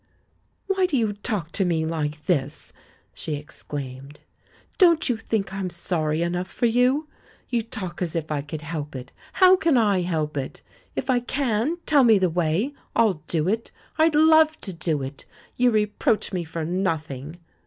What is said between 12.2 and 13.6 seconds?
way! I'll do